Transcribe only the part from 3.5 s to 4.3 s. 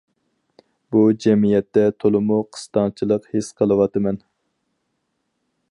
قىلىۋاتىمەن.